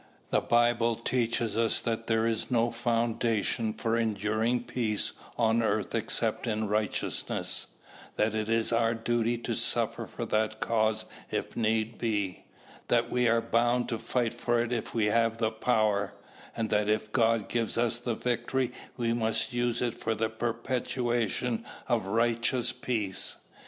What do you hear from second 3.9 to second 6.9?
enduring peace on earth except in